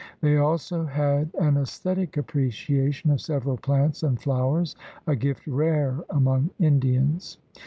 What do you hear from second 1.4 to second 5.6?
esthetic appreciation of several plants and flowers— a gift